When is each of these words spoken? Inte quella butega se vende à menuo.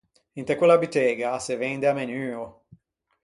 Inte 0.39 0.55
quella 0.57 0.77
butega 0.83 1.37
se 1.39 1.53
vende 1.63 1.85
à 1.91 1.93
menuo. 1.99 2.47